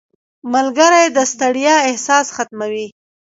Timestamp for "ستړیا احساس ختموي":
1.31-2.87